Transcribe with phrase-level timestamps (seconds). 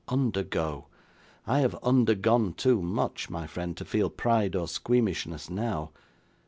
[0.07, 0.87] Undergo!
[1.45, 5.91] I have undergone too much, my friend, to feel pride or squeamishness now.